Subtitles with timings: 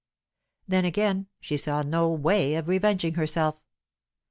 [0.67, 3.57] Then, again, she saw no way of revenging herself.